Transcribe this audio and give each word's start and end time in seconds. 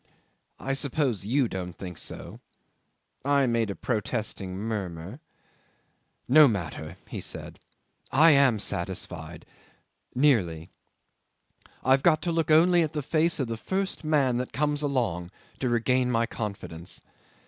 I 0.59 0.73
suppose 0.73 1.27
you 1.27 1.47
don't 1.47 1.77
think 1.77 1.99
so..." 1.99 2.39
'I 3.23 3.45
made 3.45 3.69
a 3.69 3.75
protesting 3.75 4.57
murmur. 4.57 5.19
'"No 6.27 6.47
matter," 6.47 6.97
he 7.07 7.21
said. 7.21 7.59
"I 8.11 8.31
am 8.31 8.57
satisfied... 8.57 9.45
nearly. 10.15 10.71
I've 11.83 12.01
got 12.01 12.23
to 12.23 12.31
look 12.31 12.49
only 12.49 12.81
at 12.81 12.93
the 12.93 13.03
face 13.03 13.39
of 13.39 13.45
the 13.45 13.57
first 13.57 14.03
man 14.03 14.37
that 14.37 14.53
comes 14.53 14.81
along, 14.81 15.29
to 15.59 15.69
regain 15.69 16.09
my 16.09 16.25
confidence. 16.25 17.01